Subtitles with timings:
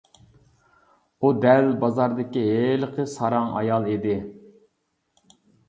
[1.27, 4.19] ئۇ دەل بازاردىكى ھېلىقى ساراڭ ئايال ئىدى.